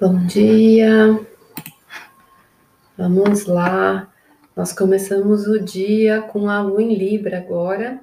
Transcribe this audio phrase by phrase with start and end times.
[0.00, 1.20] Bom dia,
[2.96, 4.10] vamos lá.
[4.56, 8.00] Nós começamos o dia com a lua em Libra agora.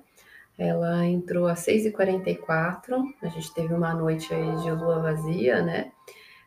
[0.60, 3.04] Ela entrou às 6h44.
[3.24, 5.92] A gente teve uma noite aí de lua vazia, né?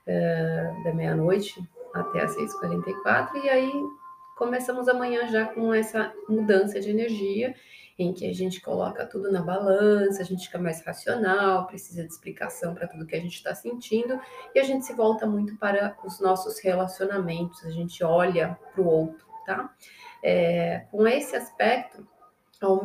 [0.06, 1.60] Uh, da meia-noite
[1.92, 3.42] até às 6h44.
[3.42, 3.72] E aí
[4.36, 7.56] começamos amanhã já com essa mudança de energia
[7.98, 12.08] em que a gente coloca tudo na balança, a gente fica mais racional, precisa de
[12.08, 14.18] explicação para tudo que a gente está sentindo
[14.54, 18.86] e a gente se volta muito para os nossos relacionamentos, a gente olha para o
[18.86, 19.74] outro, tá?
[20.22, 22.06] É, com esse aspecto,
[22.60, 22.80] a 1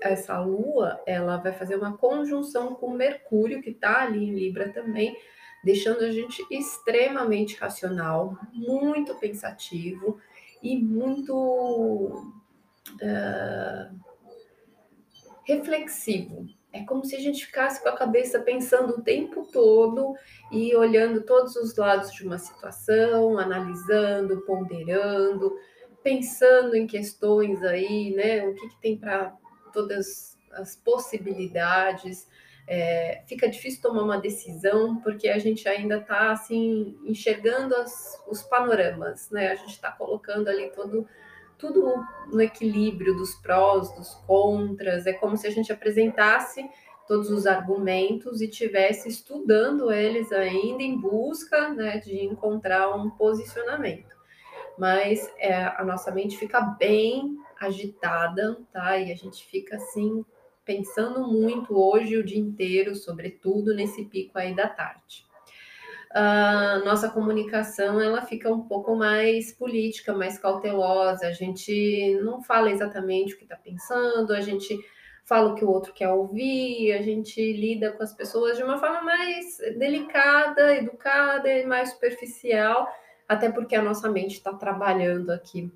[0.00, 5.14] essa lua, ela vai fazer uma conjunção com Mercúrio, que está ali em Libra também,
[5.62, 10.18] deixando a gente extremamente racional, muito pensativo
[10.62, 12.32] e muito.
[12.94, 14.13] Uh,
[15.46, 16.46] reflexivo.
[16.72, 20.16] É como se a gente ficasse com a cabeça pensando o tempo todo
[20.50, 25.56] e olhando todos os lados de uma situação, analisando, ponderando,
[26.02, 28.44] pensando em questões aí, né?
[28.46, 29.36] O que, que tem para
[29.72, 32.28] todas as possibilidades.
[32.66, 38.42] É, fica difícil tomar uma decisão porque a gente ainda está assim enxergando as, os
[38.42, 39.52] panoramas, né?
[39.52, 41.06] A gente está colocando ali todo
[41.58, 41.94] tudo
[42.26, 45.06] no equilíbrio dos prós, dos contras.
[45.06, 46.68] É como se a gente apresentasse
[47.06, 54.14] todos os argumentos e tivesse estudando eles ainda em busca né, de encontrar um posicionamento.
[54.78, 58.96] Mas é, a nossa mente fica bem agitada, tá?
[58.98, 60.24] E a gente fica assim
[60.64, 65.24] pensando muito hoje o dia inteiro, sobretudo nesse pico aí da tarde
[66.14, 71.26] a nossa comunicação ela fica um pouco mais política, mais cautelosa.
[71.26, 74.78] A gente não fala exatamente o que está pensando, a gente
[75.24, 78.78] fala o que o outro quer ouvir, a gente lida com as pessoas de uma
[78.78, 82.86] forma mais delicada, educada e mais superficial,
[83.28, 85.72] até porque a nossa mente está trabalhando aqui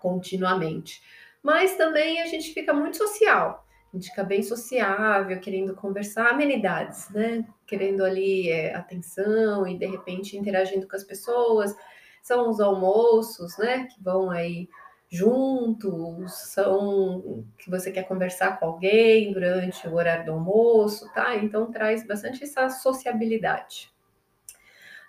[0.00, 1.00] continuamente.
[1.40, 7.08] Mas também a gente fica muito social a gente fica bem sociável, querendo conversar, amenidades,
[7.10, 7.46] né?
[7.66, 11.74] Querendo ali é, atenção e de repente interagindo com as pessoas.
[12.22, 13.86] São os almoços, né?
[13.86, 14.68] Que vão aí
[15.08, 21.36] juntos, são que você quer conversar com alguém durante o horário do almoço, tá?
[21.36, 23.90] Então traz bastante essa sociabilidade.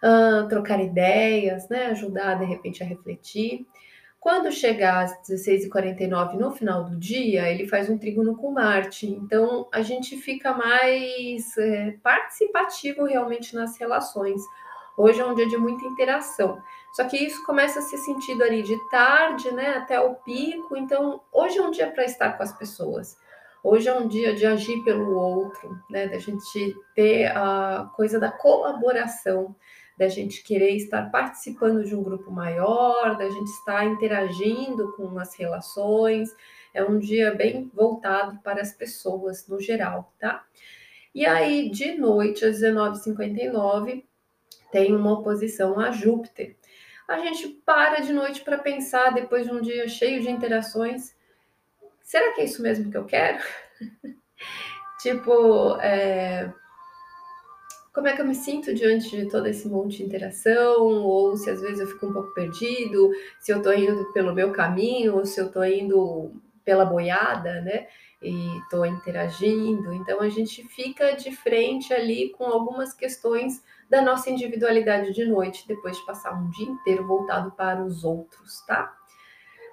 [0.04, 1.88] Uh, trocar ideias, né?
[1.88, 3.66] Ajudar de repente a refletir.
[4.20, 9.08] Quando chegar às 16h49 no final do dia, ele faz um trígono com Marte.
[9.08, 14.42] Então, a gente fica mais é, participativo realmente nas relações.
[14.98, 16.60] Hoje é um dia de muita interação.
[16.94, 20.76] Só que isso começa a ser sentido ali de tarde, né, até o pico.
[20.76, 23.16] Então, hoje é um dia para estar com as pessoas.
[23.64, 28.32] Hoje é um dia de agir pelo outro, né, da gente ter a coisa da
[28.32, 29.56] colaboração
[29.98, 35.36] da gente querer estar participando de um grupo maior, da gente estar interagindo com as
[35.36, 36.30] relações.
[36.74, 40.46] É um dia bem voltado para as pessoas no geral, tá?
[41.16, 44.04] E aí, de noite, às 19h59,
[44.72, 46.56] tem uma oposição a Júpiter.
[47.08, 51.16] A gente para de noite para pensar, depois de um dia cheio de interações,
[52.04, 53.44] será que é isso mesmo que eu quero?
[55.02, 56.54] tipo, é,
[57.98, 61.50] como é que eu me sinto diante de todo esse monte de interação, ou se
[61.50, 63.10] às vezes eu fico um pouco perdido,
[63.40, 66.32] se eu estou indo pelo meu caminho, ou se eu estou indo
[66.64, 67.88] pela boiada, né?
[68.22, 69.92] E estou interagindo.
[69.94, 75.68] Então a gente fica de frente ali com algumas questões da nossa individualidade de noite,
[75.68, 78.96] depois de passar um dia inteiro voltado para os outros, tá?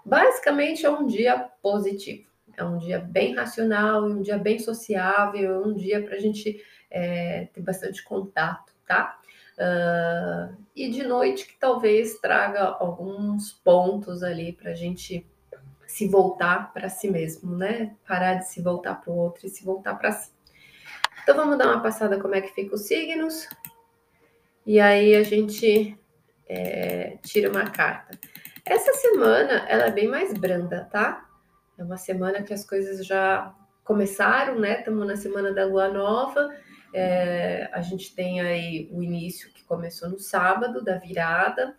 [0.03, 5.75] Basicamente é um dia positivo, é um dia bem racional, um dia bem sociável, um
[5.75, 6.59] dia para a gente
[6.95, 9.19] é, ter bastante contato, tá?
[9.59, 15.27] Uh, e de noite que talvez traga alguns pontos ali para a gente
[15.87, 17.95] se voltar para si mesmo, né?
[18.07, 20.31] Parar de se voltar para o outro e se voltar para si.
[21.23, 23.49] Então vamos dar uma passada como é que fica os signos.
[24.65, 25.99] E aí a gente
[26.49, 28.19] é, tira uma carta.
[28.65, 31.29] Essa semana ela é bem mais branda, tá?
[31.77, 33.53] É uma semana que as coisas já
[33.83, 34.79] começaram, né?
[34.79, 36.51] Estamos na semana da lua nova
[36.95, 41.77] é, a gente tem aí o início que começou no sábado, da virada,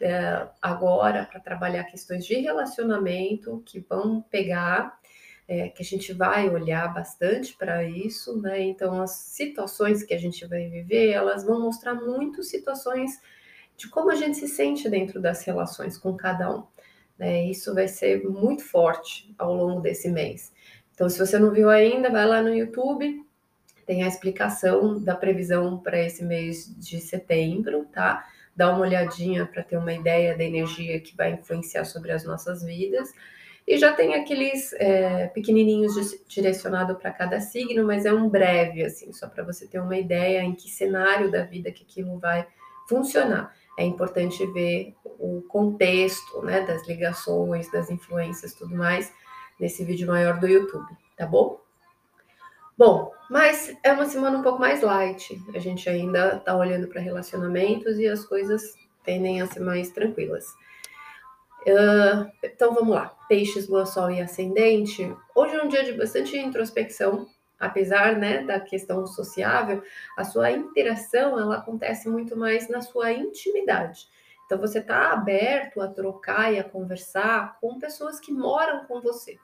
[0.00, 4.96] é, agora para trabalhar questões de relacionamento que vão pegar,
[5.48, 8.62] é, que a gente vai olhar bastante para isso, né?
[8.62, 13.20] Então, as situações que a gente vai viver, elas vão mostrar muito situações
[13.76, 16.64] de como a gente se sente dentro das relações com cada um.
[17.18, 17.46] Né?
[17.46, 20.52] Isso vai ser muito forte ao longo desse mês.
[20.94, 23.26] Então, se você não viu ainda, vai lá no YouTube,
[23.86, 28.24] tem a explicação da previsão para esse mês de setembro, tá?
[28.54, 32.62] dar uma olhadinha para ter uma ideia da energia que vai influenciar sobre as nossas
[32.62, 33.12] vidas.
[33.66, 35.94] E já tem aqueles é, pequenininhos
[36.26, 40.42] direcionado para cada signo, mas é um breve, assim, só para você ter uma ideia
[40.42, 42.46] em que cenário da vida que aquilo vai
[42.88, 43.54] funcionar.
[43.78, 49.12] É importante ver o contexto, né, das ligações, das influências, tudo mais,
[49.58, 51.60] nesse vídeo maior do YouTube, tá bom?
[52.76, 55.38] Bom, mas é uma semana um pouco mais light.
[55.54, 58.74] A gente ainda está olhando para relacionamentos e as coisas
[59.04, 60.46] tendem a ser mais tranquilas.
[61.66, 63.14] Uh, então vamos lá.
[63.28, 65.14] Peixes, Lua, Sol e Ascendente.
[65.34, 67.28] Hoje é um dia de bastante introspecção,
[67.60, 69.82] apesar né, da questão sociável,
[70.16, 74.08] a sua interação ela acontece muito mais na sua intimidade.
[74.44, 79.38] Então você está aberto a trocar e a conversar com pessoas que moram com você.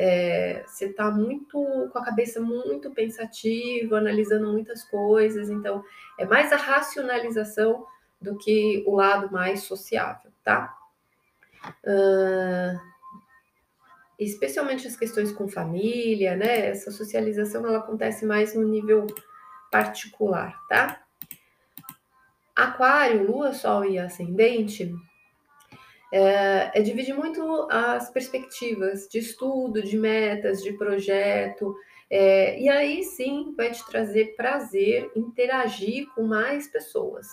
[0.00, 1.60] É, você está muito
[1.92, 5.84] com a cabeça muito pensativa, analisando muitas coisas, então
[6.16, 7.84] é mais a racionalização
[8.22, 10.72] do que o lado mais sociável, tá?
[11.82, 12.78] Uh,
[14.20, 16.68] especialmente as questões com família, né?
[16.68, 19.04] Essa socialização ela acontece mais no nível
[19.68, 21.02] particular, tá?
[22.54, 24.94] Aquário, Lua, Sol e Ascendente
[26.12, 31.74] é, é dividir muito as perspectivas de estudo, de metas, de projeto,
[32.10, 37.26] é, e aí sim vai te trazer prazer interagir com mais pessoas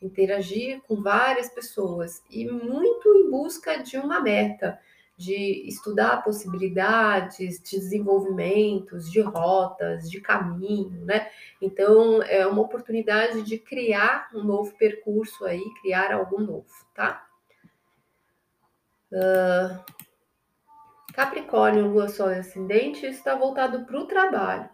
[0.00, 4.78] interagir com várias pessoas e muito em busca de uma meta,
[5.16, 11.28] de estudar possibilidades de desenvolvimentos, de rotas, de caminho, né?
[11.60, 17.27] Então é uma oportunidade de criar um novo percurso aí, criar algo novo, tá?
[19.12, 19.78] Uh,
[21.14, 24.68] Capricórnio, Lua, Sol e Ascendente está voltado para o trabalho.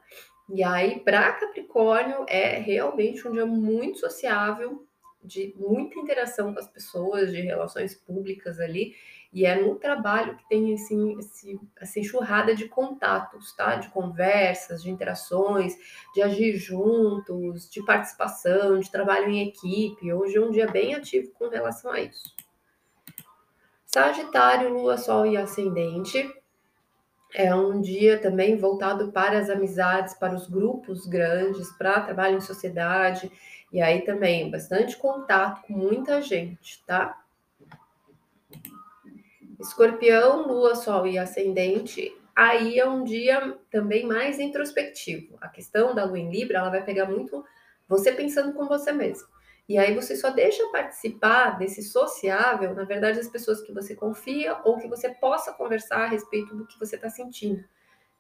[0.50, 4.86] E aí, para Capricórnio, é realmente um dia muito sociável,
[5.22, 8.94] de muita interação com as pessoas, de relações públicas ali,
[9.32, 13.76] e é no trabalho que tem assim, esse, essa enxurrada de contatos, tá?
[13.76, 15.75] De conversas, de interações,
[16.14, 20.12] de agir juntos, de participação, de trabalho em equipe.
[20.12, 22.34] Hoje é um dia bem ativo com relação a isso.
[23.94, 26.29] Sagitário, Lua, Sol e Ascendente.
[27.32, 32.41] É um dia também voltado para as amizades, para os grupos grandes, para trabalho em
[32.41, 33.31] sociedade
[33.73, 37.23] e aí também bastante contato com muita gente, tá?
[39.61, 45.38] Escorpião, Lua, Sol e Ascendente, aí é um dia também mais introspectivo.
[45.41, 47.44] A questão da Lua em Libra, ela vai pegar muito
[47.88, 49.33] você pensando com você mesmo.
[49.69, 54.58] E aí você só deixa participar desse sociável, na verdade, as pessoas que você confia
[54.64, 57.64] ou que você possa conversar a respeito do que você está sentindo.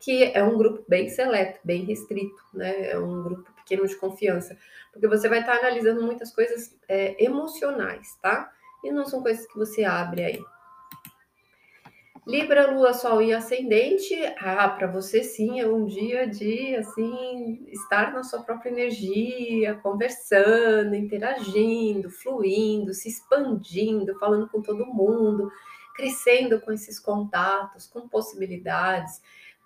[0.00, 2.90] Que é um grupo bem seleto, bem restrito, né?
[2.90, 4.56] É um grupo pequeno de confiança,
[4.92, 8.50] porque você vai estar analisando muitas coisas é, emocionais, tá?
[8.82, 10.53] E não são coisas que você abre aí.
[12.26, 18.14] Libra, Lua, Sol e Ascendente, ah, para você sim é um dia de assim estar
[18.14, 25.50] na sua própria energia, conversando, interagindo, fluindo, se expandindo, falando com todo mundo,
[25.94, 29.20] crescendo com esses contatos, com possibilidades,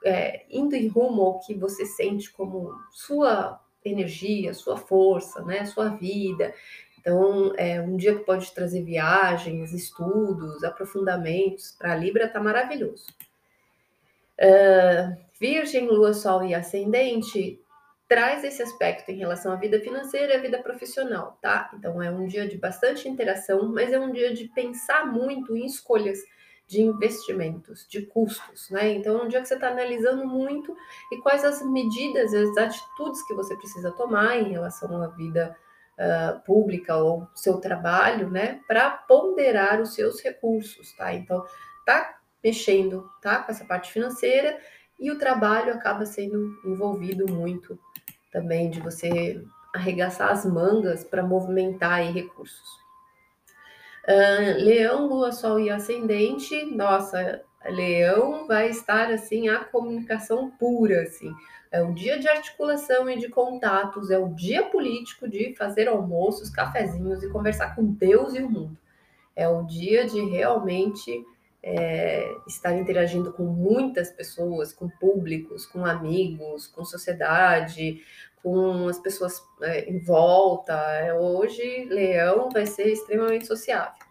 [0.05, 5.91] é, indo em rumo ao que você sente como sua energia, sua força, né, sua
[5.91, 6.53] vida.
[7.09, 11.71] Então, é um dia que pode trazer viagens, estudos, aprofundamentos.
[11.71, 13.07] Para a Libra tá maravilhoso.
[14.39, 17.59] Uh, Virgem, Lua, Sol e Ascendente
[18.07, 21.71] traz esse aspecto em relação à vida financeira e à vida profissional, tá?
[21.73, 25.65] Então é um dia de bastante interação, mas é um dia de pensar muito em
[25.65, 26.19] escolhas
[26.67, 28.93] de investimentos, de custos, né?
[28.93, 30.77] Então, é um dia que você está analisando muito
[31.11, 35.57] e quais as medidas, as atitudes que você precisa tomar em relação à vida
[35.99, 38.61] uh, pública ou seu trabalho, né?
[38.67, 41.13] Para ponderar os seus recursos, tá?
[41.13, 41.45] Então,
[41.85, 43.43] tá mexendo, tá?
[43.43, 44.59] Com essa parte financeira
[44.99, 47.79] e o trabalho acaba sendo envolvido muito
[48.33, 49.43] também de você
[49.75, 52.79] arregaçar as mangas para movimentar aí recursos.
[54.09, 61.31] Uh, leão, Lua, Sol e Ascendente, nossa, Leão vai estar assim a comunicação pura, assim.
[61.71, 66.49] É o dia de articulação e de contatos, é o dia político de fazer almoços,
[66.49, 68.77] cafezinhos e conversar com Deus e o mundo.
[69.37, 71.25] É o dia de realmente
[71.63, 78.03] é, estar interagindo com muitas pessoas, com públicos, com amigos, com sociedade,
[78.43, 81.15] com as pessoas é, em volta.
[81.21, 84.09] Hoje, Leão vai ser extremamente sociável.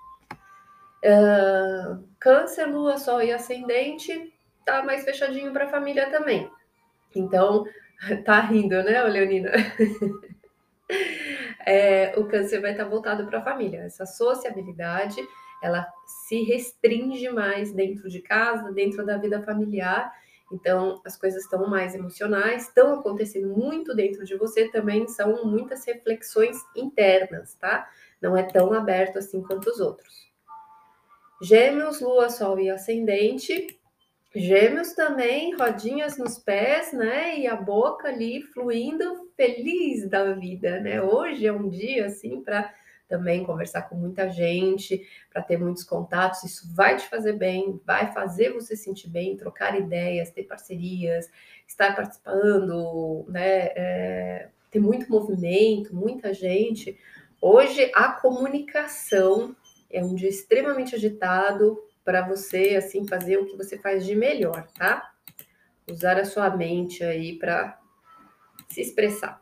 [1.03, 4.33] Uh, câncer, Lua, Sol e Ascendente
[4.65, 6.51] tá mais fechadinho para a família também.
[7.15, 7.65] Então,
[8.25, 9.51] tá rindo, né, Leonina?
[11.65, 13.81] é, o câncer vai estar voltado para a família.
[13.81, 15.17] Essa sociabilidade,
[15.61, 15.87] ela
[16.27, 20.11] se restringe mais dentro de casa, dentro da vida familiar.
[20.51, 25.85] Então, as coisas estão mais emocionais, estão acontecendo muito dentro de você, também são muitas
[25.85, 27.89] reflexões internas, tá?
[28.21, 30.27] Não é tão aberto assim quanto os outros.
[31.41, 33.77] Gêmeos, Lua, Sol e Ascendente.
[34.35, 37.39] Gêmeos também, rodinhas nos pés, né?
[37.39, 41.01] E a boca ali fluindo, feliz da vida, né?
[41.01, 42.73] Hoje é um dia assim para
[43.07, 46.43] também conversar com muita gente, para ter muitos contatos.
[46.43, 51.31] Isso vai te fazer bem, vai fazer você sentir bem, trocar ideias, ter parcerias,
[51.65, 53.71] estar participando, né?
[53.75, 56.99] É, ter muito movimento, muita gente.
[57.41, 59.55] Hoje a comunicação
[59.89, 64.65] é um dia extremamente agitado para você assim fazer o que você faz de melhor,
[64.77, 65.11] tá?
[65.85, 67.77] Usar a sua mente aí para
[68.69, 69.41] se expressar.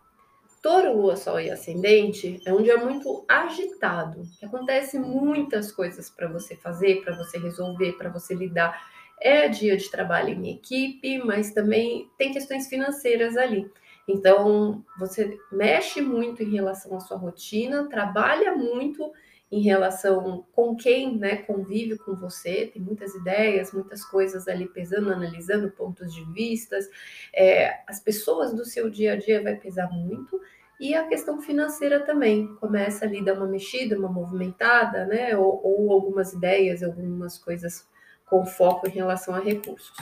[0.64, 6.28] Touro, Lua, Sol e Ascendente é um dia muito agitado, que acontece muitas coisas para
[6.28, 8.76] você fazer, para você resolver, para você lidar.
[9.22, 13.72] É dia de trabalho em equipe, mas também tem questões financeiras ali.
[14.08, 19.14] Então, você mexe muito em relação à sua rotina, trabalha muito
[19.52, 25.12] em relação com quem né, convive com você, tem muitas ideias, muitas coisas ali pesando,
[25.12, 26.90] analisando pontos de vistas,
[27.34, 30.42] é, as pessoas do seu dia a dia vai pesar muito,
[30.80, 35.36] e a questão financeira também começa ali a dar uma mexida, uma movimentada, né?
[35.38, 37.88] Ou, ou algumas ideias, algumas coisas
[38.26, 39.96] com foco em relação a recursos.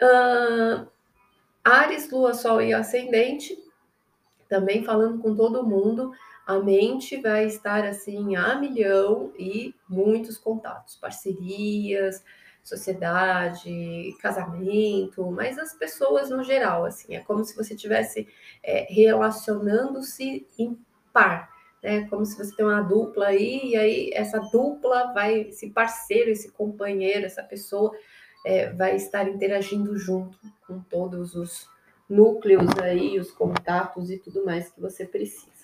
[0.00, 0.86] Uh,
[1.64, 3.58] Ares, Lua, Sol e Ascendente,
[4.48, 6.12] também falando com todo mundo,
[6.48, 12.24] a mente vai estar assim a milhão e muitos contatos, parcerias,
[12.64, 18.26] sociedade, casamento, mas as pessoas no geral, assim, é como se você estivesse
[18.62, 20.78] é, relacionando-se em
[21.12, 21.50] par,
[21.82, 22.06] né?
[22.08, 26.50] Como se você tem uma dupla aí, e aí essa dupla vai, esse parceiro, esse
[26.52, 27.92] companheiro, essa pessoa
[28.46, 31.68] é, vai estar interagindo junto com todos os
[32.08, 35.57] núcleos aí, os contatos e tudo mais que você precisa.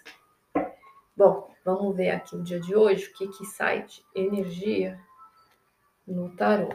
[1.16, 5.00] Bom, vamos ver aqui o dia de hoje, o que, que sai de energia
[6.04, 6.70] no tarô.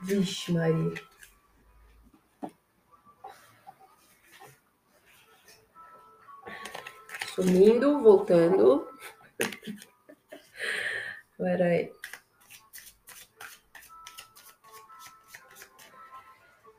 [0.00, 0.94] Vixe, Maria.
[7.34, 8.88] Sumindo, voltando.
[11.38, 11.99] Peraí.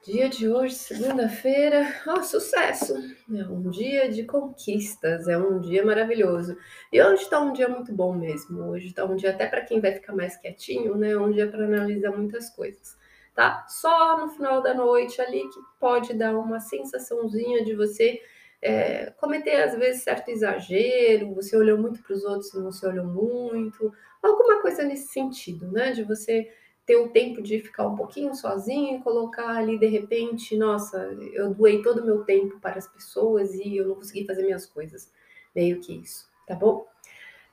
[0.04, 2.96] Dia de hoje, segunda-feira, oh, sucesso!
[3.32, 6.58] É um dia de conquistas, é um dia maravilhoso.
[6.92, 8.64] E hoje está um dia muito bom mesmo.
[8.72, 11.16] Hoje está um dia até para quem vai ficar mais quietinho, né?
[11.16, 12.98] Um dia para analisar muitas coisas,
[13.36, 13.64] tá?
[13.70, 18.20] Só no final da noite ali que pode dar uma sensaçãozinha de você
[18.60, 22.84] é, cometer às vezes certo exagero, você olhou muito para os outros e não se
[22.88, 25.92] olhou muito, alguma coisa nesse sentido, né?
[25.92, 26.50] De você
[26.86, 30.98] ter o tempo de ficar um pouquinho sozinho e colocar ali de repente, nossa,
[31.34, 34.66] eu doei todo o meu tempo para as pessoas e eu não consegui fazer minhas
[34.66, 35.12] coisas.
[35.56, 36.86] Meio que isso, tá bom?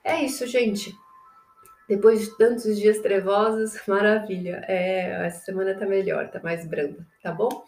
[0.02, 0.94] É isso, gente.
[1.88, 4.64] Depois de tantos dias trevosos, maravilha.
[4.68, 7.64] É, essa semana tá melhor, tá mais branda, tá bom?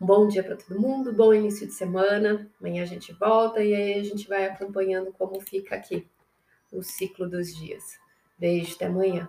[0.00, 2.50] Um bom dia para todo mundo, bom início de semana.
[2.60, 6.06] Amanhã a gente volta e aí a gente vai acompanhando como fica aqui
[6.70, 7.98] o ciclo dos dias.
[8.38, 9.28] Beijo, até amanhã.